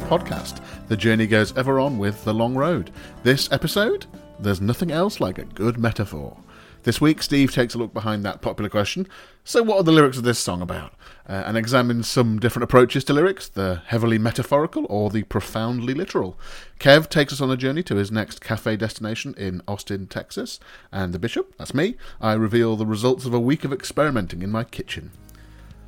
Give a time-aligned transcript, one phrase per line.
[0.00, 0.60] Podcast.
[0.88, 2.90] The journey goes ever on with the long road.
[3.22, 4.06] This episode,
[4.38, 6.36] there's nothing else like a good metaphor.
[6.82, 9.08] This week, Steve takes a look behind that popular question
[9.46, 10.94] so, what are the lyrics of this song about?
[11.28, 16.38] Uh, and examines some different approaches to lyrics the heavily metaphorical or the profoundly literal.
[16.80, 20.60] Kev takes us on a journey to his next cafe destination in Austin, Texas.
[20.90, 24.50] And the Bishop, that's me, I reveal the results of a week of experimenting in
[24.50, 25.10] my kitchen.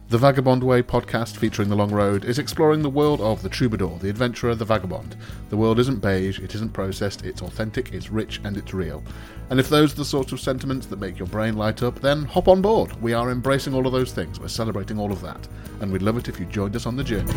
[0.09, 3.98] The Vagabond Way podcast featuring The Long Road is exploring the world of the troubadour,
[3.98, 5.16] the adventurer, the vagabond.
[5.48, 9.02] The world isn't beige, it isn't processed, it's authentic, it's rich, and it's real.
[9.51, 12.24] And if those are the sorts of sentiments that make your brain light up, then
[12.24, 12.92] hop on board.
[13.02, 15.48] We are embracing all of those things, we're celebrating all of that,
[15.80, 17.32] and we'd love it if you joined us on the journey.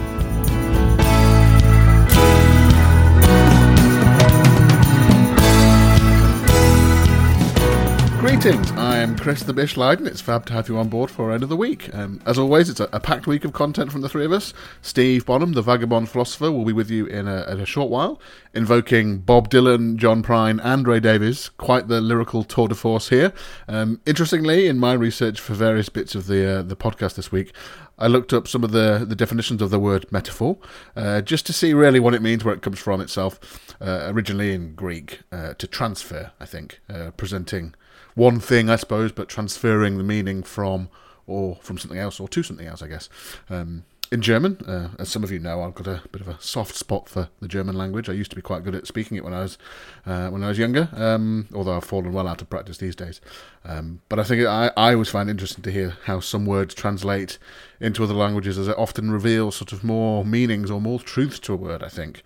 [8.19, 10.05] Greetings, I am Chris the Bish Leiden.
[10.05, 11.89] It's fab to have you on board for another week.
[11.95, 14.53] Um, as always, it's a, a, packed week of content from the three of us.
[14.81, 18.19] Steve Bonham, the vagabond philosopher, will be with you in a, in a short while,
[18.53, 21.47] invoking Bob Dylan, John Prine, and Ray Davies.
[21.47, 23.31] Quite the lyrical tour de force here.
[23.69, 27.53] Um, interestingly, in my research for various bits of the uh, the podcast this week,
[27.97, 30.57] I looked up some of the, the definitions of the word metaphor,
[30.93, 33.39] uh, just to see really what it means, where it comes from itself.
[33.79, 37.75] Uh, originally in Greek, uh, to transfer, I think, uh, presenting
[38.19, 40.89] one thing, I suppose, but transferring the meaning from
[41.25, 43.07] or from something else or to something else, I guess.
[43.49, 46.37] Um, in German, uh, as some of you know, I've got a bit of a
[46.41, 48.09] soft spot for the German language.
[48.09, 49.57] I used to be quite good at speaking it when I was
[50.05, 53.21] uh, when I was younger, um, although I've fallen well out of practice these days.
[53.63, 57.37] Um, but I think I, I always find interesting to hear how some words translate
[57.79, 61.53] into other languages, as it often reveals sort of more meanings or more truth to
[61.53, 61.83] a word.
[61.83, 62.23] I think.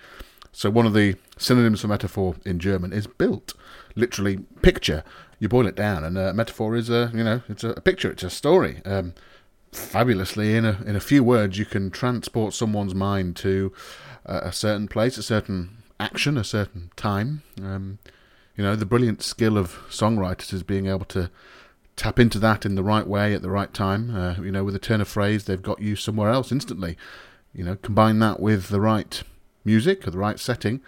[0.54, 3.54] So one of the synonyms for metaphor in German is Bild,
[3.96, 5.04] literally picture
[5.44, 8.24] you boil it down, and a metaphor is a you know it's a picture, it's
[8.24, 8.82] a story.
[8.86, 9.14] Um,
[9.74, 13.74] fabulously, in a in a few words, you can transport someone's mind to
[14.26, 17.44] a, a certain place, a certain action, a certain time.
[17.62, 18.00] Um,
[18.56, 21.30] you know, the brilliant skill of songwriters is being able to
[21.98, 24.16] tap into that in the right way at the right time.
[24.16, 26.96] Uh, you know, with a turn of phrase, they've got you somewhere else instantly.
[27.54, 29.22] You know, combine that with the right
[29.66, 30.80] music or the right setting,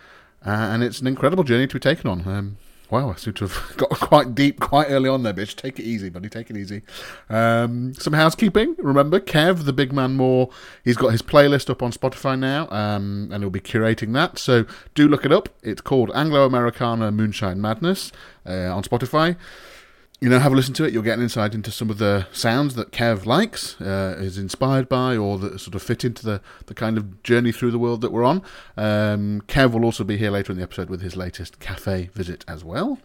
[0.45, 2.25] uh, and it's an incredible journey to be taken on.
[2.25, 2.57] Um,
[2.89, 5.55] Wow, I seem to have got quite deep quite early on there, Bish.
[5.55, 6.29] Take it easy, buddy.
[6.29, 6.81] Take it easy.
[7.29, 8.75] Um, some housekeeping.
[8.77, 10.49] Remember, Kev, the big man more,
[10.83, 14.37] he's got his playlist up on Spotify now, um, and he'll be curating that.
[14.37, 15.49] So do look it up.
[15.63, 18.11] It's called Anglo Americana Moonshine Madness
[18.45, 19.35] uh, on Spotify
[20.25, 20.91] you know, have a listen to it.
[20.91, 24.89] You'll get an insight into some of the sounds that Kev likes, uh, is inspired
[24.89, 28.01] by, or that sort of fit into the, the kind of journey through the world
[28.01, 28.41] that we're on.
[28.75, 32.43] Um, Kev will also be here later in the episode with his latest cafe visit
[32.47, 32.97] as well.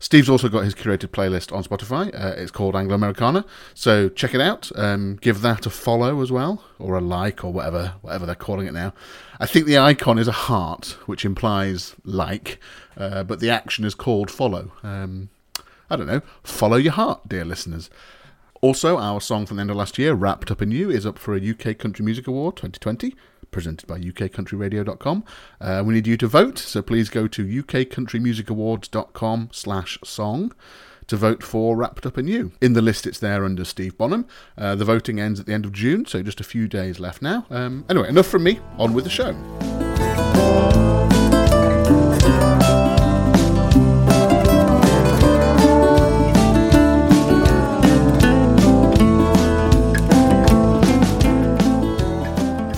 [0.00, 2.12] Steve's also got his curated playlist on Spotify.
[2.12, 4.72] Uh, it's called Anglo Americana, so check it out.
[4.74, 8.66] Um, give that a follow as well, or a like, or whatever whatever they're calling
[8.66, 8.94] it now.
[9.38, 12.58] I think the icon is a heart, which implies like,
[12.96, 14.72] uh, but the action is called follow.
[14.82, 15.28] Um,
[15.92, 17.90] I don't know, follow your heart, dear listeners.
[18.62, 21.18] Also, our song from the end of last year, Wrapped Up in You, is up
[21.18, 23.14] for a UK Country Music Award 2020,
[23.50, 25.22] presented by ukcountryradio.com.
[25.60, 30.54] Uh, we need you to vote, so please go to ukcountrymusicawards.com slash song
[31.08, 32.52] to vote for Wrapped Up in You.
[32.62, 34.24] In the list, it's there under Steve Bonham.
[34.56, 37.20] Uh, the voting ends at the end of June, so just a few days left
[37.20, 37.44] now.
[37.50, 38.60] Um, anyway, enough from me.
[38.78, 39.36] On with the show.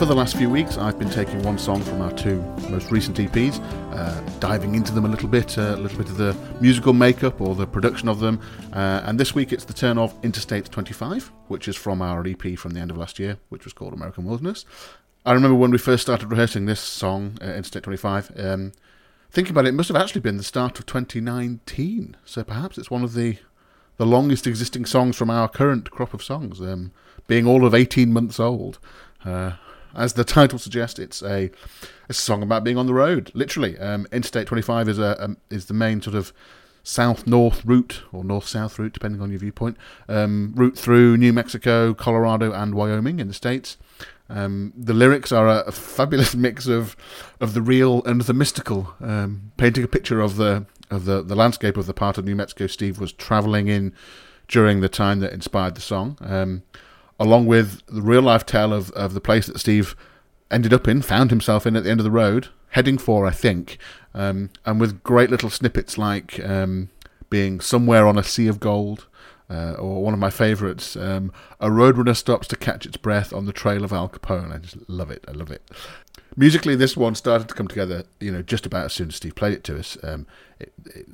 [0.04, 3.16] For the last few weeks, I've been taking one song from our two most recent
[3.16, 3.58] EPs,
[3.94, 7.40] uh, diving into them a little bit, uh, a little bit of the musical makeup
[7.40, 8.38] or the production of them.
[8.74, 12.58] Uh, and this week it's the turn of Interstate 25, which is from our EP
[12.58, 14.66] from the end of last year, which was called American Wilderness.
[15.24, 18.72] I remember when we first started rehearsing this song, uh, Interstate 25, um,
[19.30, 22.14] thinking about it, it must have actually been the start of 2019.
[22.26, 23.38] So perhaps it's one of the
[23.96, 26.92] the longest existing songs from our current crop of songs, um,
[27.26, 28.78] being all of 18 months old.
[29.24, 29.52] Uh,
[29.96, 31.50] as the title suggests, it's a,
[32.08, 33.30] a song about being on the road.
[33.34, 36.32] Literally, um, Interstate 25 is a um, is the main sort of
[36.82, 39.76] south-north route or north-south route, depending on your viewpoint,
[40.08, 43.78] um, route through New Mexico, Colorado, and Wyoming in the states.
[44.28, 46.96] Um, the lyrics are a, a, fabulous mix of
[47.40, 51.34] of the real and the mystical, um, painting a picture of the of the, the
[51.34, 53.92] landscape of the part of New Mexico Steve was traveling in
[54.48, 56.18] during the time that inspired the song.
[56.20, 56.62] Um,
[57.18, 59.94] along with the real life tale of, of the place that Steve
[60.50, 63.30] ended up in, found himself in at the end of the road, heading for, I
[63.30, 63.78] think,
[64.14, 66.90] um, and with great little snippets like um,
[67.30, 69.06] being somewhere on a sea of gold,
[69.50, 73.46] uh, or one of my favourites, um, a roadrunner stops to catch its breath on
[73.46, 74.54] the trail of Al Capone.
[74.54, 75.24] I just love it.
[75.28, 75.62] I love it.
[76.36, 79.34] musically, this one started to come together, you know, just about as soon as Steve
[79.34, 79.98] played it to us.
[80.02, 80.26] Um,
[80.58, 81.06] it, it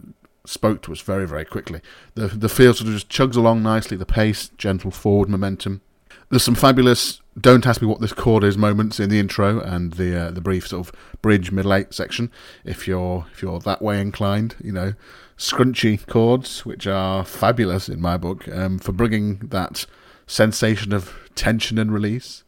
[0.46, 1.80] spoke to us very, very quickly.
[2.14, 3.96] The the feel sort of just chugs along nicely.
[3.96, 5.82] The pace, gentle forward momentum.
[6.30, 9.94] There's some fabulous "Don't ask me what this chord is" moments in the intro and
[9.94, 12.30] the uh, the brief sort of bridge middle eight section.
[12.64, 14.94] If you're if you're that way inclined, you know,
[15.36, 19.86] scrunchy chords which are fabulous in my book um, for bringing that
[20.26, 22.44] sensation of tension and release.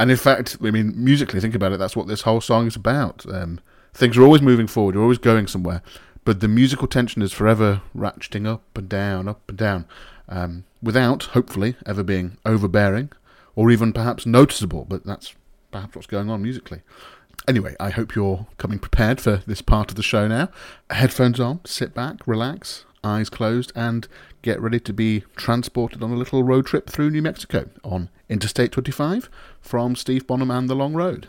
[0.00, 1.80] And in fact, I mean, musically, think about it.
[1.80, 3.26] That's what this whole song is about.
[3.28, 3.58] Um,
[3.92, 4.94] things are always moving forward.
[4.94, 5.82] You're always going somewhere
[6.28, 9.86] but the musical tension is forever ratcheting up and down, up and down,
[10.28, 13.10] um, without, hopefully, ever being overbearing
[13.54, 15.34] or even perhaps noticeable, but that's
[15.70, 16.82] perhaps what's going on musically.
[17.46, 20.50] Anyway, I hope you're coming prepared for this part of the show now.
[20.90, 24.06] Headphones on, sit back, relax, eyes closed, and
[24.42, 28.72] get ready to be transported on a little road trip through New Mexico on Interstate
[28.72, 29.30] 25
[29.60, 31.26] from Steve Bonham and the Long Road.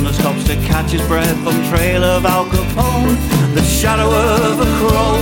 [0.00, 3.16] Roadrunner stops to catch his breath on trail of Al Capone.
[3.54, 5.18] The shadow of a crow,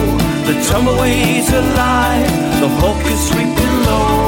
[0.47, 2.31] the tumbleweeds alive.
[2.61, 4.28] The hawk is sweeping low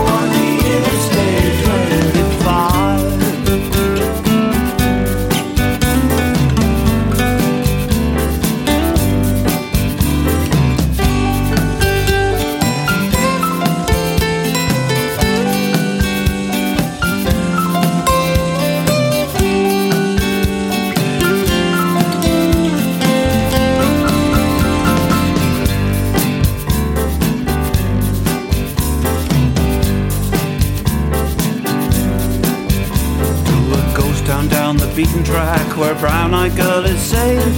[35.31, 37.53] track where a brown-eyed girl is saying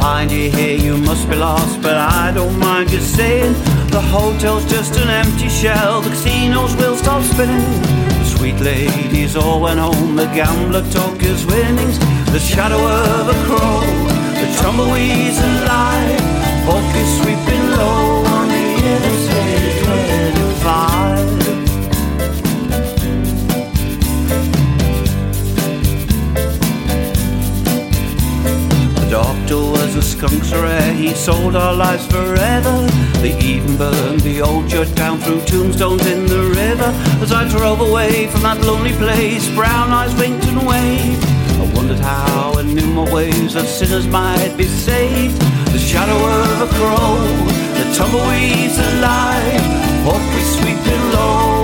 [0.00, 3.52] Find you here, you must be lost, but I don't mind you saying
[3.96, 7.64] The hotel's just an empty shell, the casinos will stop spinning.
[8.20, 11.98] The sweet ladies all went home, the gambler took his winnings
[12.36, 13.80] The shadow of a crow,
[14.40, 16.20] the tumbleweeds alive
[16.66, 19.84] Focus sweeping low on the interstate
[20.62, 21.13] 25
[30.24, 32.86] a rare, he sold our lives forever.
[33.20, 36.90] They even burned the old church down through tombstones in the river.
[37.20, 41.24] As I drove away from that lonely place, brown eyes winked and waved.
[41.60, 45.38] I wondered how in my ways that sinners might be saved.
[45.72, 47.16] The shadow of a crow,
[47.78, 49.60] the tumbleweeds alive,
[50.04, 51.63] hope we sweeping low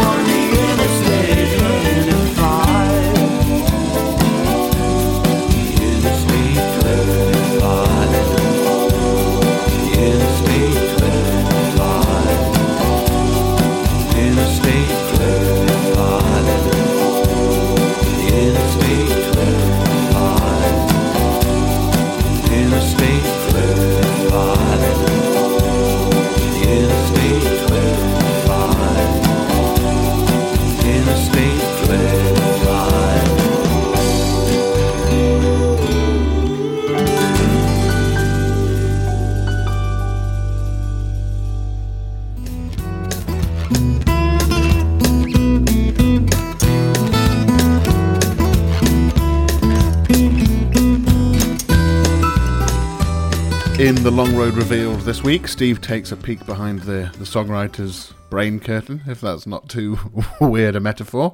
[53.80, 58.12] In the Long Road Revealed this week, Steve takes a peek behind the, the songwriter's
[58.28, 59.98] brain curtain, if that's not too
[60.40, 61.32] weird a metaphor,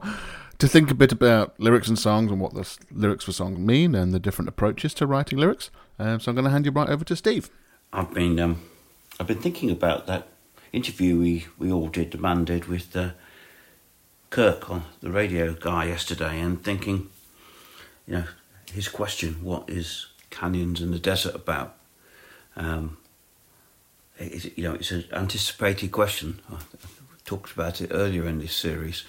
[0.59, 3.97] to think a bit about lyrics and songs and what the lyrics for songs mean
[3.97, 5.73] and the different approaches to writing lyrics.
[5.99, 7.51] Um, so I'm going to hand you right over to Steve.
[7.93, 8.63] I've been um,
[9.19, 10.29] I've been thinking about that
[10.73, 13.11] interview we, we all did, the man did, with uh,
[14.31, 17.11] Kirk, on the radio guy yesterday, and thinking,
[18.07, 18.25] you know,
[18.73, 21.77] his question, what is canyons and the desert about?
[22.57, 22.97] Um,
[24.19, 26.41] it, you know, it's an anticipated question.
[26.51, 26.57] I
[27.25, 29.05] talked about it earlier in this series.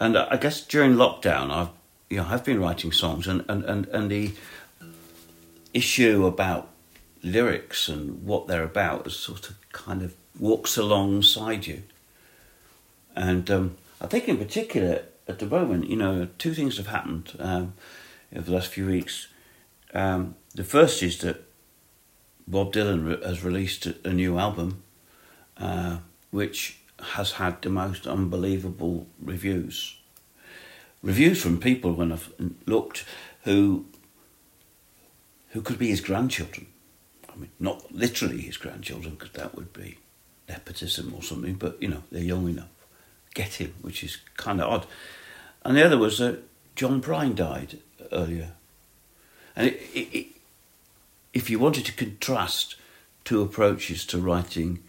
[0.00, 1.68] And I guess during lockdown, I've
[2.10, 4.32] you know I've been writing songs, and, and, and, and the
[5.72, 6.68] issue about
[7.22, 11.82] lyrics and what they're about is sort of kind of walks alongside you.
[13.16, 17.32] And um, I think, in particular, at the moment, you know, two things have happened
[17.38, 17.74] um,
[18.34, 19.28] over the last few weeks.
[19.94, 21.42] Um, the first is that
[22.46, 24.82] Bob Dylan has released a, new album,
[25.56, 25.98] uh,
[26.30, 26.78] which
[27.14, 29.96] has had the most unbelievable reviews.
[31.02, 32.32] Reviews from people when I've
[32.66, 33.04] looked
[33.42, 33.86] who
[35.50, 36.66] who could be his grandchildren.
[37.32, 39.98] I mean, not literally his grandchildren, because that would be
[40.48, 41.54] nepotism or something.
[41.54, 42.68] But you know, they're young enough.
[43.34, 44.86] Get him, which is kind of odd.
[45.62, 46.42] And the other was that
[46.76, 47.78] John Prine died
[48.12, 48.52] earlier,
[49.56, 50.33] and it, it,
[51.34, 52.76] if you wanted to contrast
[53.24, 54.82] two approaches to writing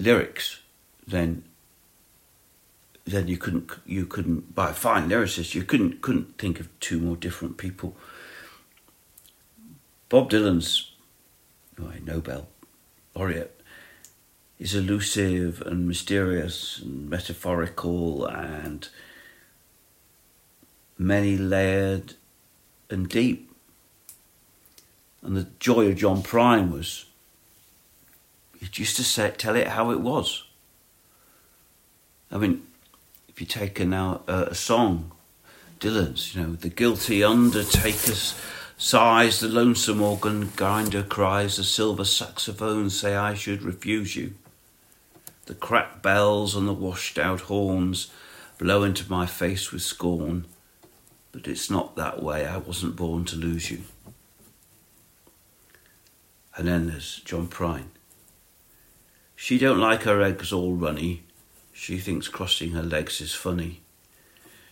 [0.00, 0.60] lyrics,
[1.06, 1.44] then
[3.04, 6.98] then you couldn't you couldn't by a fine lyricist you couldn't couldn't think of two
[6.98, 7.94] more different people.
[10.08, 10.92] Bob Dylan's
[11.80, 12.48] oh, Nobel
[13.14, 13.60] laureate
[14.58, 18.88] is elusive and mysterious and metaphorical and
[20.96, 22.14] many layered
[22.88, 23.51] and deep.
[25.22, 27.06] And the joy of John Prine was
[28.62, 30.44] he used to say, tell it how it was.
[32.30, 32.62] I mean,
[33.28, 35.10] if you take a now a song,
[35.80, 38.40] Dylan's, you know, the guilty undertakers
[38.78, 44.34] sighs, the lonesome organ grinder cries, the silver saxophone say I should refuse you.
[45.46, 48.12] The cracked bells and the washed out horns
[48.58, 50.46] blow into my face with scorn,
[51.32, 52.46] but it's not that way.
[52.46, 53.82] I wasn't born to lose you.
[56.56, 57.88] And then there's John Prine.
[59.34, 61.24] She don't like her eggs all runny.
[61.72, 63.80] She thinks crossing her legs is funny.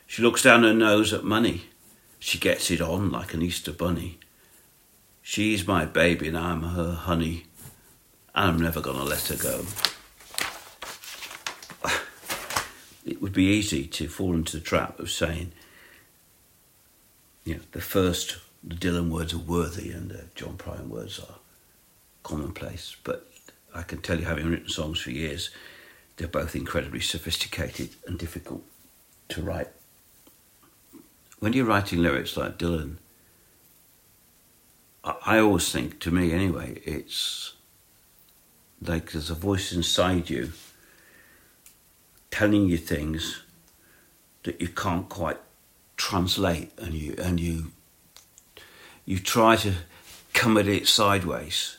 [0.07, 1.63] She looks down her nose at money.
[2.19, 4.19] She gets it on like an Easter bunny.
[5.23, 7.47] She's my baby and I'm her honey.
[8.35, 9.65] And I'm never gonna let her go.
[13.07, 15.53] It would be easy to fall into the trap of saying,
[17.45, 21.40] you know, the first, the Dylan words are worthy and the John Prine words are
[22.23, 22.97] commonplace.
[23.05, 23.31] But
[23.75, 25.51] I can tell you, having written songs for years,
[26.17, 28.63] they're both incredibly sophisticated and difficult
[29.31, 29.69] to write.
[31.39, 32.97] When you're writing lyrics like Dylan,
[35.03, 37.55] I always think, to me anyway, it's
[38.83, 40.53] like there's a voice inside you
[42.31, 43.43] telling you things
[44.43, 45.39] that you can't quite
[45.97, 47.73] translate, and you and you
[49.07, 49.75] you try to
[50.35, 51.79] come at it sideways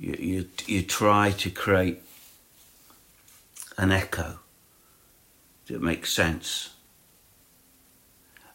[0.00, 2.02] you, you, you try to create
[3.76, 4.38] an echo
[5.66, 6.70] that makes sense.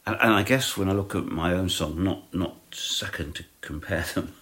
[0.07, 3.45] And, and I guess when I look at my own song, not, not second to
[3.61, 4.33] compare them,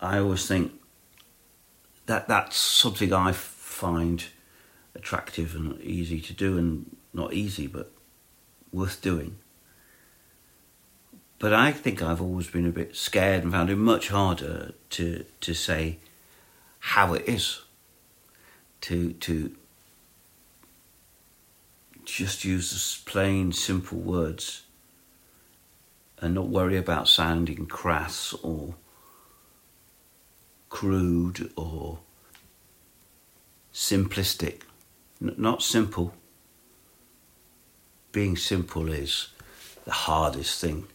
[0.00, 0.72] I always think
[2.06, 4.24] that that's something I find
[4.94, 7.90] attractive and easy to do, and not easy, but
[8.72, 9.38] worth doing.
[11.38, 15.24] But I think I've always been a bit scared and found it much harder to
[15.40, 15.98] to say
[16.78, 17.62] how it is.
[18.82, 19.54] To to
[22.04, 24.62] just use plain, simple words
[26.18, 28.74] and not worry about sounding crass or
[30.68, 31.98] crude or
[33.72, 34.62] simplistic.
[35.20, 36.14] N- not simple.
[38.12, 39.28] Being simple is
[39.84, 40.86] the hardest thing.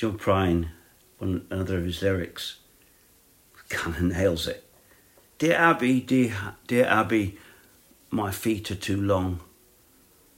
[0.00, 0.70] John Prine,
[1.18, 2.56] one another of his lyrics,
[3.68, 4.64] kind of nails it.
[5.36, 7.36] Dear Abby, dear, dear Abby,
[8.08, 9.40] my feet are too long,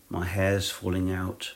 [0.08, 1.54] my hair's falling out,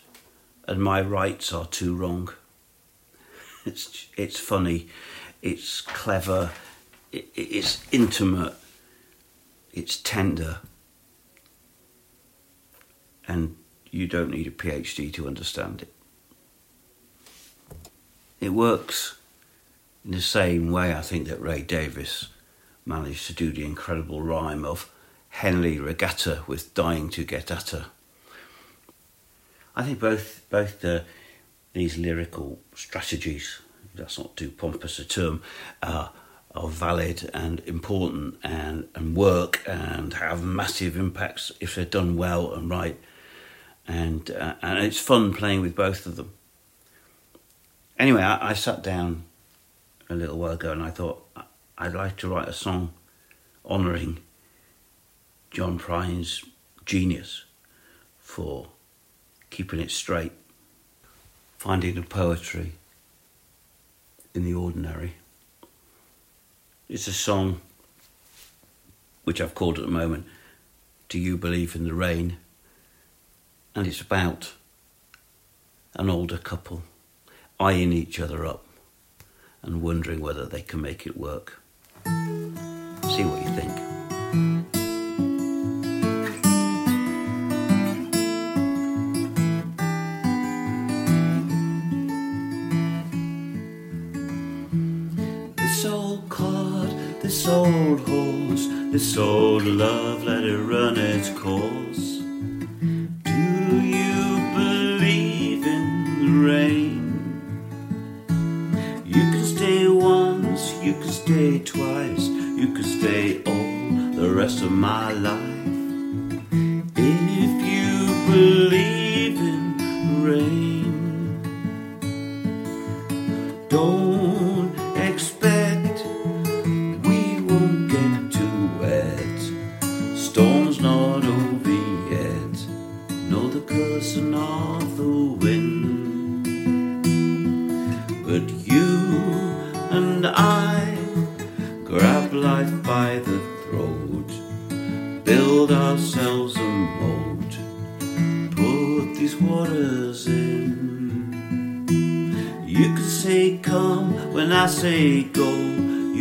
[0.68, 2.32] and my rights are too wrong.
[3.64, 4.86] It's, it's funny,
[5.42, 6.52] it's clever,
[7.10, 8.54] it, it's intimate,
[9.72, 10.60] it's tender,
[13.26, 13.56] and
[13.90, 15.95] you don't need a PhD to understand it.
[18.40, 19.16] It works
[20.04, 22.28] in the same way, I think, that Ray Davies
[22.84, 24.90] managed to do the incredible rhyme of
[25.30, 27.86] Henley Regatta with Dying to Get at her.
[29.74, 31.04] I think both both the,
[31.72, 33.60] these lyrical strategies,
[33.94, 35.42] that's not too pompous a term,
[35.82, 36.08] uh,
[36.54, 42.54] are valid and important and, and work and have massive impacts if they're done well
[42.54, 42.98] and right.
[43.86, 46.32] And, uh, and it's fun playing with both of them.
[47.98, 49.24] Anyway, I, I sat down
[50.08, 51.26] a little while ago and I thought
[51.78, 52.92] I'd like to write a song
[53.64, 54.18] honouring
[55.50, 56.44] John Prine's
[56.84, 57.44] genius
[58.18, 58.68] for
[59.50, 60.32] keeping it straight,
[61.56, 62.72] finding the poetry
[64.34, 65.14] in the ordinary.
[66.88, 67.62] It's a song
[69.24, 70.26] which I've called at the moment
[71.08, 72.36] Do You Believe in the Rain?
[73.74, 74.52] And it's about
[75.94, 76.82] an older couple
[77.58, 78.66] eyeing each other up
[79.62, 81.60] and wondering whether they can make it work.
[82.04, 83.72] See what you think.
[95.56, 96.90] This old cart,
[97.22, 101.65] this old horse, this old love, let it run its course.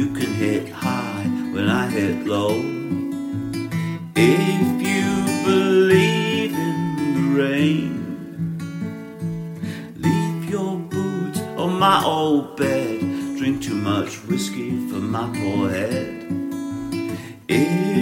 [0.05, 2.61] You can hit high when I hit low.
[4.15, 5.09] If you
[5.43, 6.77] believe in
[7.15, 7.93] the rain,
[9.95, 12.99] Leave your boots on my old bed.
[13.37, 16.27] Drink too much whiskey for my poor head.
[17.47, 17.94] If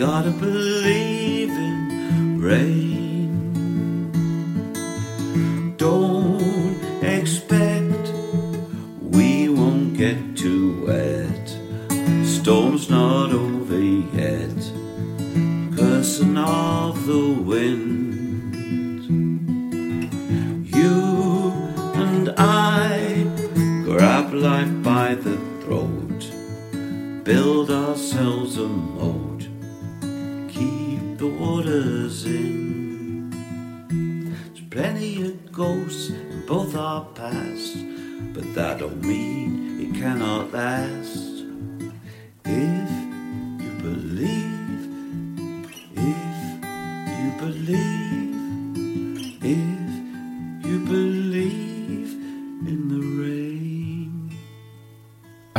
[0.00, 2.99] gotta believe in rain.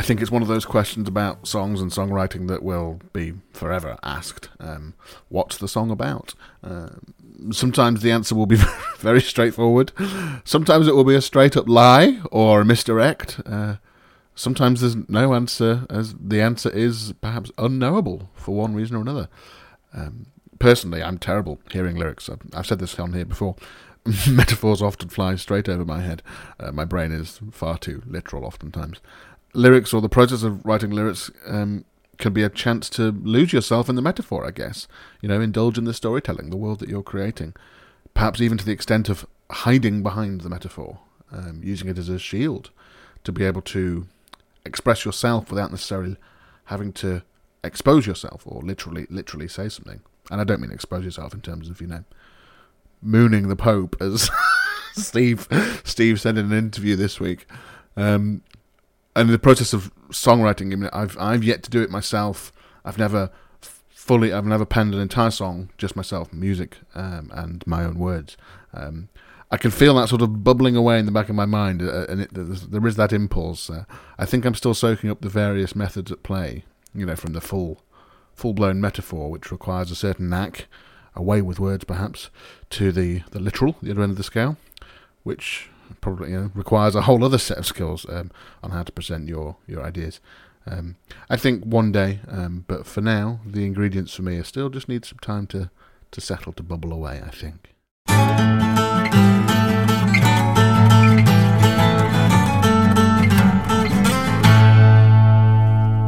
[0.02, 3.98] I think it's one of those questions about songs and songwriting that will be forever
[4.02, 4.48] asked.
[4.58, 4.94] Um,
[5.28, 6.34] what's the song about?
[6.64, 7.14] Um
[7.52, 8.58] sometimes the answer will be
[8.98, 9.92] very straightforward.
[10.44, 13.40] Sometimes it will be a straight up lie or a misdirect.
[13.46, 13.76] Uh,
[14.34, 19.28] sometimes there's no answer, as the answer is perhaps unknowable for one reason or another.
[19.94, 20.26] Um,
[20.58, 22.28] personally, I'm terrible hearing lyrics.
[22.28, 23.54] I've, I've said this on here before.
[24.28, 26.22] Metaphors often fly straight over my head.
[26.58, 29.00] Uh, my brain is far too literal, oftentimes.
[29.54, 31.84] Lyrics or the process of writing lyrics um,
[32.18, 34.88] can be a chance to lose yourself in the metaphor, I guess.
[35.20, 37.54] You know, indulge in the storytelling, the world that you're creating.
[38.14, 42.18] Perhaps even to the extent of hiding behind the metaphor, um, using it as a
[42.18, 42.70] shield
[43.24, 44.06] to be able to
[44.64, 46.16] express yourself without necessarily
[46.64, 47.22] having to
[47.64, 50.00] expose yourself or literally literally say something.
[50.30, 52.04] And I don't mean expose yourself in terms of you know
[53.00, 54.30] mooning the Pope as
[54.94, 55.48] Steve
[55.84, 57.46] Steve said in an interview this week.
[57.96, 58.42] Um,
[59.14, 62.52] and in the process of songwriting, I mean, I've I've yet to do it myself.
[62.84, 63.30] I've never
[64.02, 68.36] fully, I've never penned an entire song just myself, music um, and my own words.
[68.74, 69.08] Um,
[69.48, 72.06] I can feel that sort of bubbling away in the back of my mind, uh,
[72.08, 73.70] and it, there is that impulse.
[73.70, 73.84] Uh,
[74.18, 76.64] I think I'm still soaking up the various methods at play.
[76.94, 77.80] You know, from the full,
[78.34, 80.66] full-blown metaphor, which requires a certain knack,
[81.14, 82.28] a way with words, perhaps,
[82.70, 84.56] to the the literal, the other end of the scale,
[85.22, 88.30] which probably you know, requires a whole other set of skills um,
[88.62, 90.20] on how to present your your ideas.
[90.66, 90.96] Um,
[91.28, 94.88] I think one day, um, but for now, the ingredients for me are still just
[94.88, 95.70] need some time to
[96.12, 97.20] to settle to bubble away.
[97.24, 97.74] I think.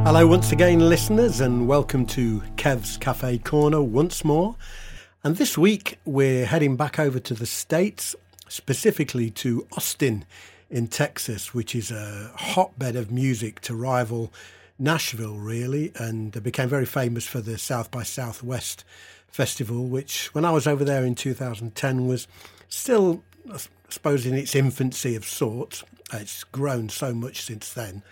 [0.07, 4.55] Hello, once again, listeners, and welcome to Kev's Cafe Corner once more.
[5.25, 8.15] And this week, we're heading back over to the States
[8.55, 10.25] specifically to Austin
[10.71, 14.33] in Texas, which is a hotbed of music to rival
[14.79, 18.85] Nashville, really, and became very famous for the South by Southwest
[19.27, 22.29] festival, which, when I was over there in 2010, was
[22.69, 25.83] still, I suppose, in its infancy of sorts.
[26.13, 28.03] It's grown so much since then.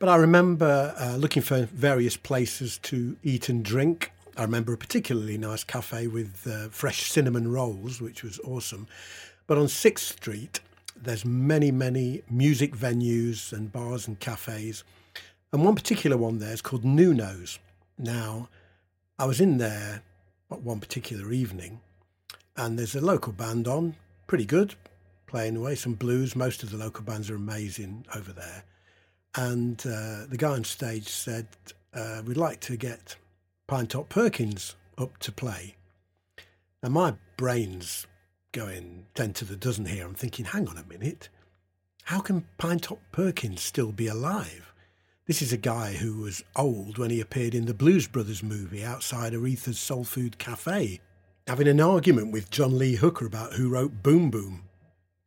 [0.00, 4.10] But I remember uh, looking for various places to eat and drink.
[4.36, 8.88] I remember a particularly nice cafe with uh, fresh cinnamon rolls, which was awesome.
[9.52, 10.60] But on 6th Street,
[10.96, 14.82] there's many, many music venues and bars and cafes.
[15.52, 17.58] And one particular one there is called Nuno's.
[17.98, 18.48] Now,
[19.18, 20.04] I was in there
[20.48, 21.80] one particular evening,
[22.56, 23.94] and there's a local band on,
[24.26, 24.74] pretty good,
[25.26, 26.34] playing away some blues.
[26.34, 28.64] Most of the local bands are amazing over there.
[29.34, 31.46] And uh, the guy on stage said,
[31.92, 33.16] uh, We'd like to get
[33.68, 35.74] Pinetop Perkins up to play.
[36.82, 38.06] Now, my brain's
[38.52, 40.06] going 10 to the dozen here.
[40.06, 41.30] I'm thinking, hang on a minute.
[42.04, 44.74] How can Pinetop Perkins still be alive?
[45.26, 48.84] This is a guy who was old when he appeared in the Blues Brothers movie
[48.84, 51.00] outside Aretha's Soul Food Cafe,
[51.46, 54.64] having an argument with John Lee Hooker about who wrote Boom Boom.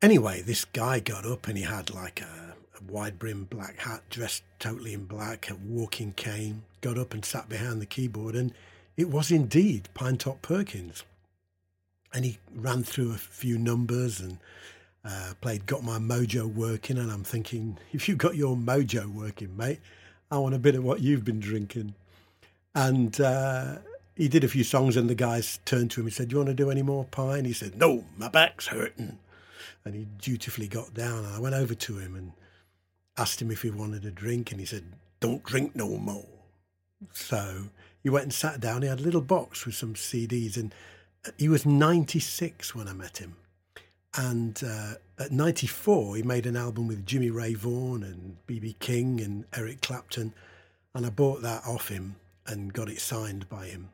[0.01, 4.03] Anyway, this guy got up and he had like a, a wide brimmed black hat,
[4.09, 8.53] dressed totally in black, a walking cane, got up and sat behind the keyboard, and
[8.97, 11.03] it was indeed Pinetop Perkins
[12.13, 14.37] and he ran through a few numbers and
[15.03, 16.97] uh, played Got My Mojo Working.
[16.97, 19.79] And I'm thinking, if you've got your mojo working, mate,
[20.31, 21.93] I want a bit of what you've been drinking.
[22.73, 23.77] And uh,
[24.15, 26.37] he did a few songs, and the guys turned to him and said, Do you
[26.39, 27.37] want to do any more pie?
[27.37, 29.19] And he said, No, my back's hurting.
[29.85, 31.25] And he dutifully got down.
[31.25, 32.31] And I went over to him and
[33.17, 34.51] asked him if he wanted a drink.
[34.51, 34.83] And he said,
[35.19, 36.25] Don't drink no more.
[37.13, 37.65] So
[38.01, 38.81] he went and sat down.
[38.81, 40.57] He had a little box with some CDs.
[40.57, 40.73] And
[41.38, 43.35] he was 96 when I met him.
[44.17, 48.77] And uh, at 94, he made an album with Jimmy Ray Vaughan and B.B.
[48.79, 50.33] King and Eric Clapton.
[50.93, 52.15] And I bought that off him
[52.47, 53.89] and got it signed by him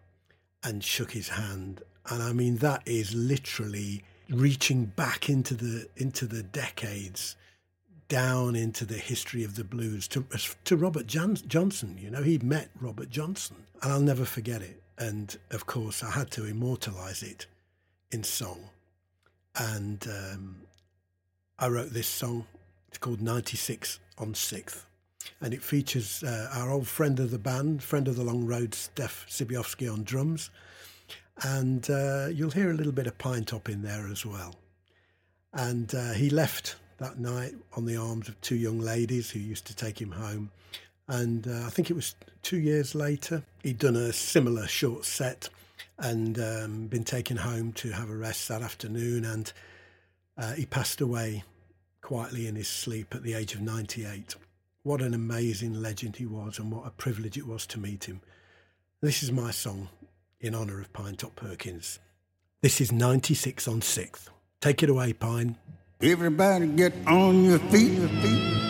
[0.64, 1.82] and shook his hand.
[2.10, 7.36] And I mean, that is literally reaching back into the into the decades,
[8.08, 10.26] down into the history of the blues to
[10.66, 11.98] to Robert Johnson.
[12.00, 16.12] You know, he met Robert Johnson, and I'll never forget it and of course I
[16.12, 17.48] had to immortalize it
[18.12, 18.70] in song.
[19.56, 20.62] And um,
[21.58, 22.46] I wrote this song.
[22.88, 24.84] It's called 96 on 6th.
[25.42, 28.76] And it features uh, our old friend of the band, friend of the long road,
[28.76, 30.52] Steph Sibiowski on drums.
[31.44, 34.56] And uh, you'll hear a little bit of Pine Top in there as well.
[35.54, 39.66] And uh, he left that night on the arms of two young ladies who used
[39.66, 40.52] to take him home.
[41.12, 45.50] And uh, I think it was two years later, he'd done a similar short set
[46.00, 49.26] and um, been taken home to have a rest that afternoon.
[49.26, 49.52] And
[50.38, 51.44] uh, he passed away
[52.00, 54.36] quietly in his sleep at the age of 98.
[54.84, 58.22] What an amazing legend he was, and what a privilege it was to meet him.
[59.02, 59.90] This is my song
[60.40, 62.00] in honour of Pine Top Perkins.
[62.62, 64.30] This is 96 on 6th.
[64.62, 65.58] Take it away, Pine.
[66.02, 67.92] Everybody get on your feet.
[67.92, 68.62] Your feet.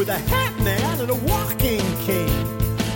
[0.00, 2.46] with a hat man and a walking cane.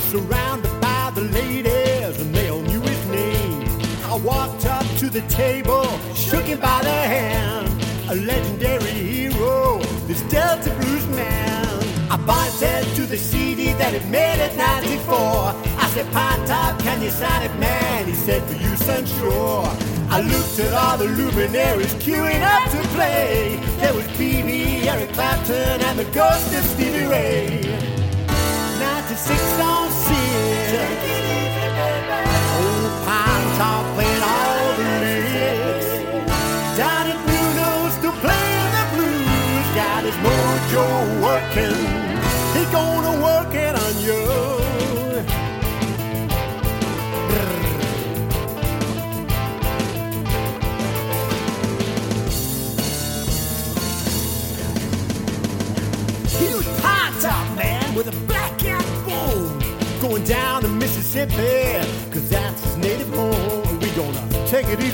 [0.09, 3.69] Surrounded by the ladies, and they all knew his name.
[4.05, 7.69] I walked up to the table, shook him by the hand.
[8.09, 11.67] A legendary hero, this Delta Blues man.
[12.11, 15.17] I bounced to the CD that it made at 94.
[15.85, 18.07] I said, Pine Top, can you sign it, man?
[18.07, 19.67] He said, for you, son, sure.
[20.09, 23.61] I looked at all the luminaries queuing up to play.
[23.81, 24.54] There was BB
[24.87, 27.63] Eric Clapton, and the ghost of Stevie Ray.
[28.79, 30.15] 96 on 6.
[32.61, 35.89] Old Pine Top playing all the licks.
[36.77, 39.67] Down at Nuno's still playing the blues.
[39.75, 40.85] Got his mojo
[41.25, 41.81] working.
[42.53, 43.44] He gonna work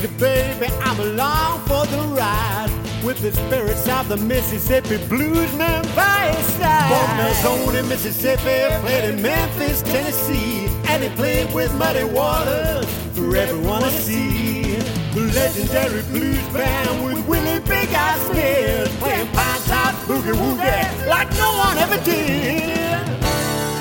[0.01, 0.67] easy, baby.
[0.83, 2.71] I'm along for the ride.
[3.05, 7.43] With the spirits of the Mississippi bluesman by his side.
[7.43, 10.67] Born in Mississippi, played in Memphis, Tennessee.
[10.89, 12.85] And he played with Muddy Waters
[13.15, 14.77] for everyone to see.
[15.15, 21.31] The legendary blues band with Willie Big Eye Smith playing pine top boogie woogie like
[21.33, 23.01] no one ever did.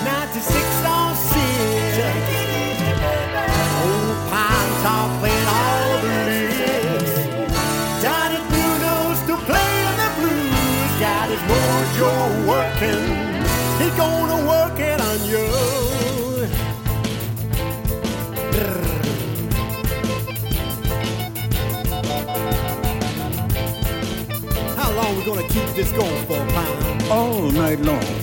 [0.05, 1.39] 96 on 6.
[3.83, 5.18] Old pine top
[11.99, 13.03] mojo working.
[13.79, 15.47] He gonna work it on you.
[24.75, 27.11] How long we gonna keep this going for, Pine?
[27.11, 28.18] All night long.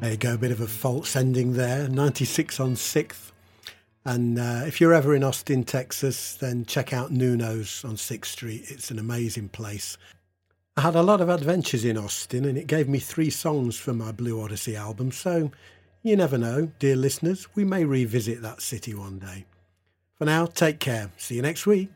[0.00, 1.88] There you go, a bit of a false ending there.
[1.88, 3.32] 96 on 6th.
[4.04, 8.64] And uh, if you're ever in Austin, Texas, then check out Nuno's on 6th Street.
[8.68, 9.98] It's an amazing place.
[10.76, 13.92] I had a lot of adventures in Austin and it gave me three songs for
[13.92, 15.10] my Blue Odyssey album.
[15.10, 15.50] So
[16.02, 19.46] you never know, dear listeners, we may revisit that city one day.
[20.14, 21.10] For now, take care.
[21.16, 21.90] See you next week.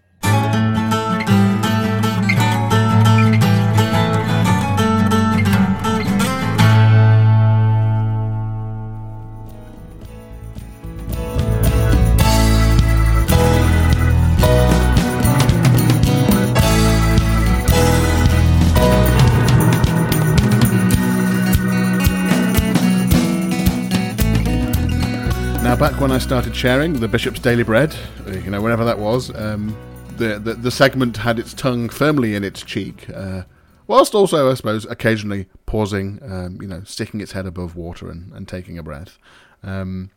[25.82, 27.92] Back when I started sharing the Bishop's Daily Bread,
[28.28, 29.76] uh, you know, whenever that was, um,
[30.16, 33.42] the, the the segment had its tongue firmly in its cheek, uh,
[33.88, 38.32] whilst also, I suppose, occasionally pausing, um, you know, sticking its head above water and,
[38.32, 39.18] and taking a breath.
[39.64, 40.10] Um,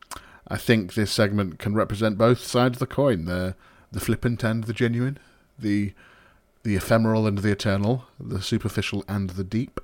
[0.48, 3.56] I think this segment can represent both sides of the coin: the
[3.92, 5.18] the flippant and the genuine,
[5.58, 5.94] the
[6.62, 9.80] the ephemeral and the eternal, the superficial and the deep,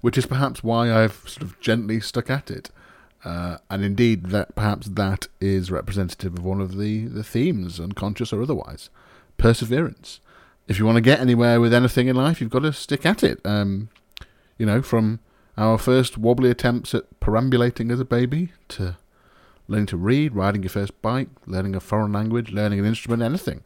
[0.00, 2.70] which is perhaps why I've sort of gently stuck at it.
[3.24, 8.32] Uh, and indeed, that perhaps that is representative of one of the, the themes, unconscious
[8.32, 8.90] or otherwise.
[9.38, 10.20] Perseverance.
[10.68, 13.22] If you want to get anywhere with anything in life, you've got to stick at
[13.22, 13.40] it.
[13.44, 13.88] Um,
[14.58, 15.20] you know, from
[15.56, 18.96] our first wobbly attempts at perambulating as a baby to
[19.68, 23.62] learning to read, riding your first bike, learning a foreign language, learning an instrument, anything.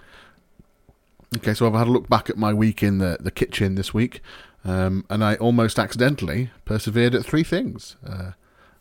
[1.36, 3.92] Okay, so I've had a look back at my week in the, the kitchen this
[3.92, 4.22] week,
[4.64, 7.96] um, and I almost accidentally persevered at three things.
[8.06, 8.32] Uh,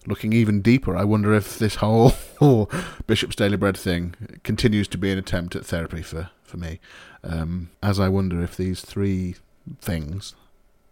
[0.07, 2.13] looking even deeper, I wonder if this whole
[3.07, 6.79] Bishop's Daily Bread thing continues to be an attempt at therapy for, for me.
[7.23, 9.35] Um, as I wonder if these three
[9.81, 10.33] things,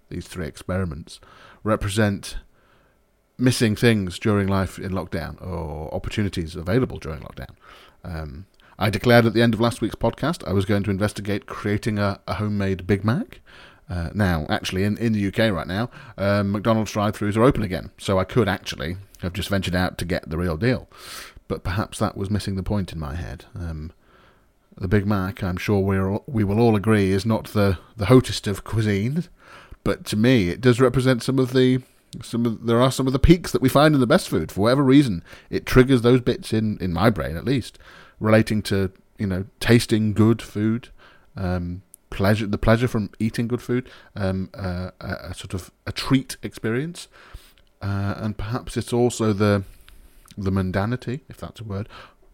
[0.10, 1.19] these three experiments,
[1.63, 2.38] represent
[3.38, 7.56] missing things during life in lockdown or opportunities available during lockdown.
[8.04, 8.45] Um,
[8.78, 11.97] I declared at the end of last week's podcast I was going to investigate creating
[11.97, 13.39] a, a homemade Big Mac.
[13.89, 17.91] Uh, now, actually, in, in the UK right now, um, McDonald's drive-throughs are open again,
[17.98, 20.88] so I could actually have just ventured out to get the real deal.
[21.48, 23.45] But perhaps that was missing the point in my head.
[23.56, 23.91] Um,
[24.78, 28.48] the Big Mac, I'm sure we're, we will all agree, is not the, the hottest
[28.48, 29.30] of cuisines,
[29.84, 31.82] but to me, it does represent some of the
[32.24, 34.50] some of, there are some of the peaks that we find in the best food.
[34.50, 37.78] For whatever reason, it triggers those bits in, in my brain, at least,
[38.19, 40.89] relating to you know tasting good food,
[41.36, 41.82] um,
[42.15, 46.38] pleasure, the pleasure from eating good food, um, uh, a, a, sort of a treat
[46.41, 47.10] experience,
[47.82, 49.63] uh, and perhaps it's also the
[50.38, 51.88] the mundanity, if that's a word,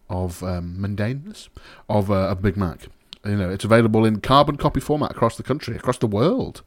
[0.08, 1.48] of um, mundaneness
[1.88, 2.86] of uh, a Big Mac.
[3.24, 6.62] You know, it's available in carbon copy format across the country, across the world.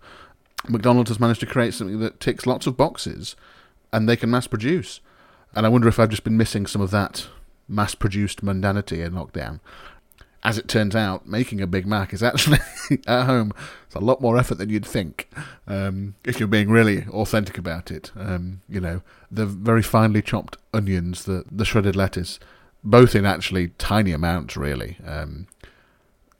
[0.67, 3.35] McDonald's has managed to create something that ticks lots of boxes,
[3.93, 4.99] and they can mass produce.
[5.53, 7.27] And I wonder if I've just been missing some of that
[7.67, 9.59] mass produced mundanity in lockdown.
[10.45, 12.59] As it turns out, making a Big Mac is actually
[13.07, 13.51] at home.
[13.87, 15.27] It's a lot more effort than you'd think
[15.67, 18.11] um, if you're being really authentic about it.
[18.15, 22.39] Um, you know, the very finely chopped onions, the, the shredded lettuce,
[22.83, 24.97] both in actually tiny amounts, really.
[25.03, 25.47] Um,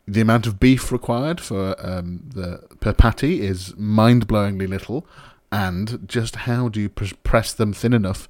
[0.08, 5.08] the amount of beef required for um, the per patty is mind-blowingly little,
[5.52, 8.30] and just how do you press them thin enough,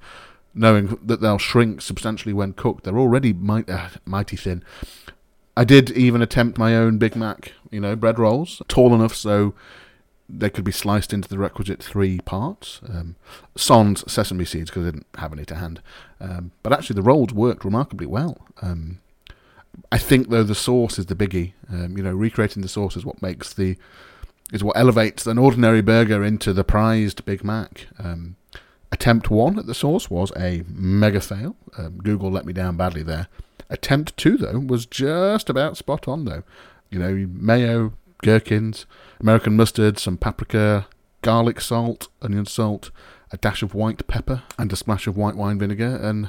[0.54, 2.84] knowing that they'll shrink substantially when cooked?
[2.84, 3.36] They're already
[3.68, 4.64] uh, mighty thin.
[5.56, 9.54] I did even attempt my own Big Mac, you know, bread rolls, tall enough so
[10.28, 12.80] they could be sliced into the requisite three parts.
[12.88, 13.16] Um,
[13.56, 15.80] sans sesame seeds because I didn't have any to hand.
[16.20, 18.38] Um, but actually, the rolls worked remarkably well.
[18.60, 19.00] Um,
[19.92, 21.52] I think though the sauce is the biggie.
[21.70, 23.76] Um, you know, recreating the sauce is what makes the
[24.52, 27.88] is what elevates an ordinary burger into the prized Big Mac.
[27.98, 28.36] Um,
[28.92, 31.56] attempt one at the sauce was a mega fail.
[31.76, 33.28] Um, Google let me down badly there.
[33.68, 36.42] Attempt two though was just about spot on though.
[36.90, 38.86] You know, mayo, gherkins,
[39.20, 40.86] American mustard, some paprika,
[41.22, 42.90] garlic salt, onion salt,
[43.32, 46.28] a dash of white pepper, and a splash of white wine vinegar, and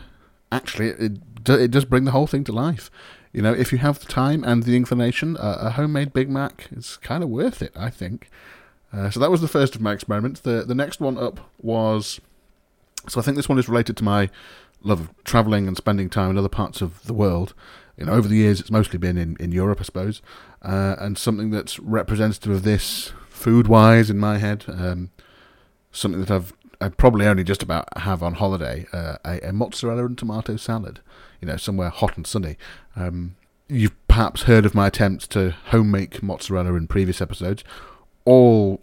[0.52, 2.89] actually it it does bring the whole thing to life.
[3.32, 6.67] You know, if you have the time and the inclination, uh, a homemade Big Mac
[6.71, 8.30] is kind of worth it, I think.
[8.91, 10.39] Uh, so that was the first of my experiments.
[10.39, 12.19] The the next one up was,
[13.08, 14.30] so I think this one is related to my
[14.82, 17.54] love of travelling and spending time in other parts of the world.
[17.98, 20.22] You know, over the years, it's mostly been in, in Europe, I suppose,
[20.62, 24.66] uh, and something that's representative of this food-wise in my head.
[24.68, 25.10] Um,
[25.92, 30.06] something that I've I probably only just about have on holiday uh, a, a, mozzarella
[30.06, 31.00] and tomato salad,
[31.42, 32.56] you know, somewhere hot and sunny.
[32.96, 33.36] Um,
[33.68, 37.63] you've perhaps heard of my attempts to home make mozzarella in previous episodes,
[38.26, 38.80] all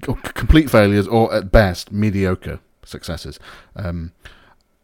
[0.00, 3.38] complete failures or at best mediocre successes.
[3.76, 4.12] Um,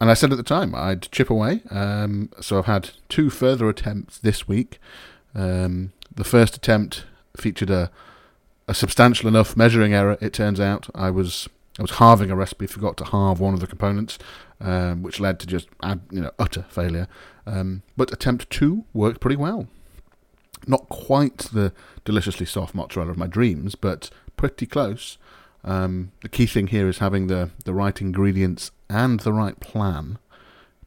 [0.01, 1.63] and I said at the time I'd chip away.
[1.71, 4.79] Um, so I've had two further attempts this week.
[5.35, 7.05] Um, the first attempt
[7.37, 7.91] featured a,
[8.67, 10.19] a substantial enough measuring error.
[10.21, 13.61] It turns out I was I was halving a recipe, forgot to halve one of
[13.61, 14.19] the components,
[14.61, 15.69] um, which led to just
[16.11, 17.07] you know utter failure.
[17.47, 19.69] Um, but attempt two worked pretty well.
[20.67, 21.73] Not quite the
[22.05, 25.19] deliciously soft mozzarella of my dreams, but pretty close.
[25.69, 30.19] Um, the key thing here is having the, the right ingredients and the right plan.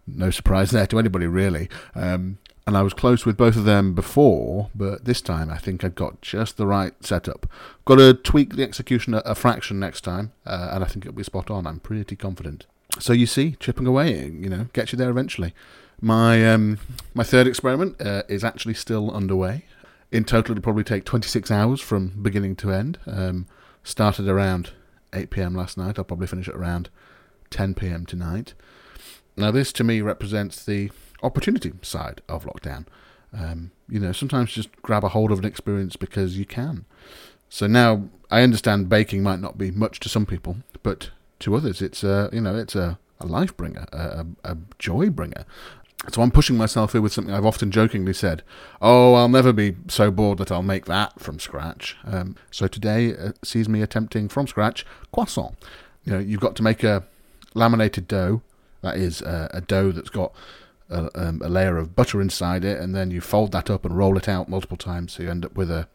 [0.08, 1.70] No surprise there to anybody, really.
[1.94, 5.84] Um, and I was close with both of them before, but this time I think
[5.84, 7.48] I've got just the right setup.
[7.86, 11.16] Got to tweak the execution a, a fraction next time, uh, and I think it'll
[11.16, 11.68] be spot on.
[11.68, 12.66] I'm pretty confident.
[13.00, 15.54] So you see, chipping away, you know, gets you there eventually.
[16.00, 16.80] My um,
[17.14, 19.66] my third experiment uh, is actually still underway.
[20.12, 23.00] In total, it'll probably take 26 hours from beginning to end.
[23.06, 23.48] Um,
[23.84, 24.72] started around
[25.14, 25.56] 8 p.m.
[25.56, 25.98] last night.
[25.98, 26.90] I'll probably finish at around
[27.50, 28.06] 10 p.m.
[28.06, 28.54] tonight.
[29.38, 30.92] Now, this to me represents the
[31.24, 32.86] opportunity side of lockdown.
[33.34, 36.86] Um, you know, sometimes just grab a hold of an experience because you can.
[37.50, 41.82] So now I understand baking might not be much to some people, but to others,
[41.82, 45.46] it's a you know it's a, a life bringer, a, a, joy bringer.
[46.10, 48.42] So I'm pushing myself here with something I've often jokingly said,
[48.82, 53.16] "Oh, I'll never be so bored that I'll make that from scratch." Um, so today
[53.16, 55.56] uh, sees me attempting from scratch croissant.
[56.04, 57.04] You know, you've got to make a
[57.54, 58.42] laminated dough.
[58.82, 60.34] That is uh, a dough that's got
[60.90, 63.96] a, um, a layer of butter inside it, and then you fold that up and
[63.96, 65.88] roll it out multiple times, so you end up with a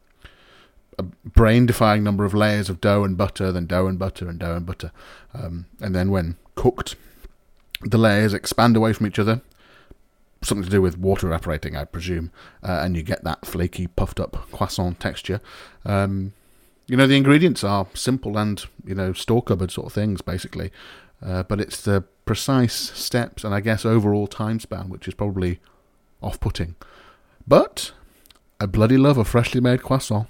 [0.98, 4.56] a brain-defying number of layers of dough and butter, then dough and butter and dough
[4.56, 4.92] and butter,
[5.34, 6.96] um, and then when cooked,
[7.82, 9.42] the layers expand away from each other.
[10.46, 12.30] Something to do with water evaporating, I presume,
[12.62, 15.40] uh, and you get that flaky, puffed up croissant texture.
[15.84, 16.34] Um,
[16.86, 20.70] you know, the ingredients are simple and, you know, store cupboard sort of things, basically.
[21.20, 25.58] Uh, but it's the precise steps and I guess overall time span which is probably
[26.22, 26.76] off putting.
[27.48, 27.90] But
[28.60, 30.28] I bloody love a freshly made croissant.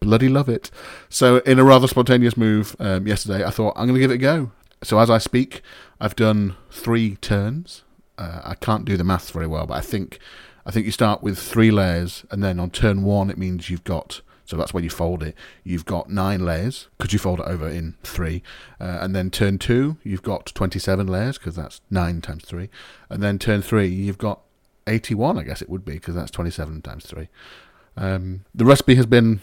[0.00, 0.70] Bloody love it.
[1.10, 4.14] So, in a rather spontaneous move um, yesterday, I thought I'm going to give it
[4.14, 4.52] a go.
[4.82, 5.60] So, as I speak,
[6.00, 7.82] I've done three turns.
[8.18, 10.18] Uh, I can't do the maths very well, but I think
[10.64, 13.84] I think you start with three layers, and then on turn one, it means you've
[13.84, 15.34] got so that's when you fold it.
[15.64, 18.44] You've got nine layers because you fold it over in three.
[18.80, 22.70] Uh, and then turn two, you've got 27 layers because that's nine times three.
[23.10, 24.42] And then turn three, you've got
[24.86, 27.28] 81, I guess it would be because that's 27 times three.
[27.96, 29.40] Um, the recipe has been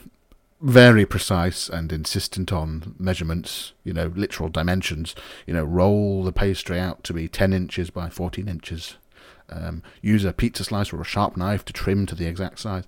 [0.64, 5.14] very precise and insistent on measurements, you know, literal dimensions.
[5.46, 8.98] You know, roll the pastry out to be 10 inches by 14 inches
[9.50, 12.86] um, use a pizza slicer or a sharp knife to trim to the exact size.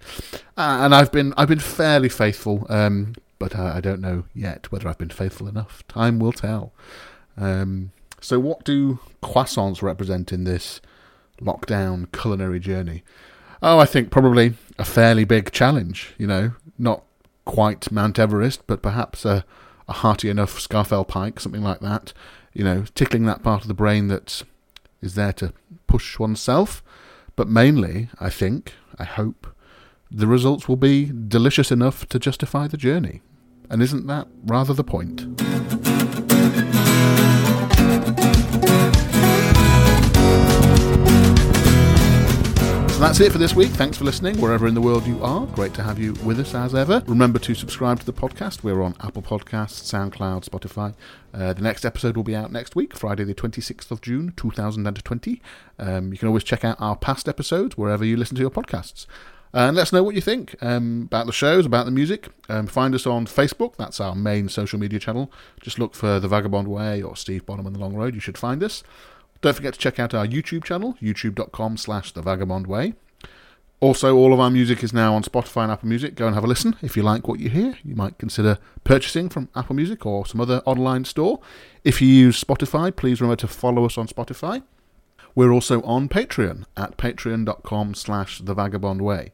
[0.58, 4.72] Uh, and I've been I've been fairly faithful, um, but uh, I don't know yet
[4.72, 5.86] whether I've been faithful enough.
[5.88, 6.74] Time will tell.
[7.38, 10.82] Um, so, what do croissants represent in this
[11.42, 13.04] lockdown culinary journey?
[13.62, 16.14] Oh, I think probably a fairly big challenge.
[16.18, 17.04] You know, not
[17.46, 19.46] quite Mount Everest, but perhaps a,
[19.88, 22.12] a hearty enough Scafell Pike, something like that.
[22.54, 24.44] You know, tickling that part of the brain that's
[25.02, 25.54] there to
[25.88, 26.84] push oneself.
[27.36, 29.48] But mainly, I think, I hope,
[30.10, 33.22] the results will be delicious enough to justify the journey.
[33.70, 35.26] And isn't that rather the point?
[42.96, 43.72] So that's it for this week.
[43.72, 45.46] Thanks for listening, wherever in the world you are.
[45.48, 47.04] Great to have you with us as ever.
[47.08, 48.64] Remember to subscribe to the podcast.
[48.64, 50.94] We're on Apple Podcasts, SoundCloud, Spotify.
[51.34, 55.42] Uh, the next episode will be out next week, Friday, the 26th of June, 2020.
[55.78, 59.08] Um, you can always check out our past episodes wherever you listen to your podcasts.
[59.52, 62.30] And let us know what you think um, about the shows, about the music.
[62.48, 63.76] Um, find us on Facebook.
[63.76, 65.30] That's our main social media channel.
[65.62, 68.16] Just look for The Vagabond Way or Steve Bonham and The Long Road.
[68.16, 68.84] You should find us.
[69.46, 72.96] Don't forget to check out our YouTube channel, youtube.com slash The Vagabond Way.
[73.80, 76.16] Also, all of our music is now on Spotify and Apple Music.
[76.16, 76.76] Go and have a listen.
[76.82, 80.42] If you like what you hear, you might consider purchasing from Apple Music or some
[80.42, 81.42] other online store.
[81.84, 84.64] If you use Spotify, please remember to follow us on Spotify.
[85.36, 89.32] We're also on Patreon at patreon.com slash the vagabond way.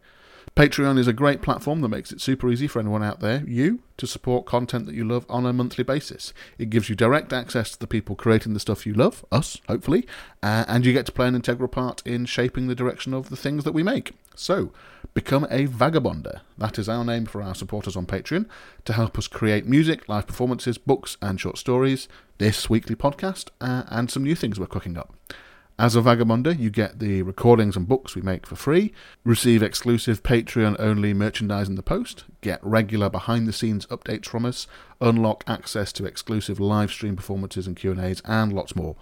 [0.53, 3.79] Patreon is a great platform that makes it super easy for anyone out there, you,
[3.95, 6.33] to support content that you love on a monthly basis.
[6.57, 10.05] It gives you direct access to the people creating the stuff you love, us, hopefully,
[10.43, 13.37] uh, and you get to play an integral part in shaping the direction of the
[13.37, 14.11] things that we make.
[14.35, 14.73] So,
[15.13, 16.41] become a vagabonder.
[16.57, 18.45] That is our name for our supporters on Patreon
[18.83, 23.83] to help us create music, live performances, books, and short stories, this weekly podcast, uh,
[23.87, 25.15] and some new things we're cooking up.
[25.81, 30.21] As a Vagabonder, you get the recordings and books we make for free, receive exclusive
[30.21, 34.67] Patreon only merchandise in the post, get regular behind the scenes updates from us,
[35.01, 38.95] unlock access to exclusive live stream performances and Q&As and lots more.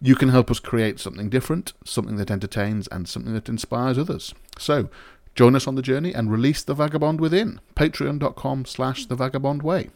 [0.00, 4.34] You can help us create something different, something that entertains and something that inspires others.
[4.58, 4.88] So,
[5.36, 7.60] join us on the journey and release the vagabond within.
[7.76, 9.90] patreon.com slash the vagabond way.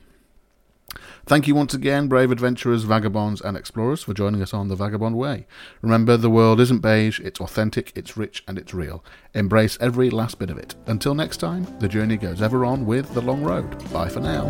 [1.27, 5.17] Thank you once again, brave adventurers, vagabonds, and explorers, for joining us on The Vagabond
[5.17, 5.47] Way.
[5.83, 9.05] Remember, the world isn't beige, it's authentic, it's rich, and it's real.
[9.35, 10.75] Embrace every last bit of it.
[10.87, 13.93] Until next time, the journey goes ever on with The Long Road.
[13.93, 14.47] Bye for now.